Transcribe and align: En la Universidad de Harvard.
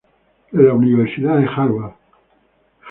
En 0.51 0.65
la 0.67 0.73
Universidad 0.73 1.37
de 1.37 1.45
Harvard. 1.45 1.93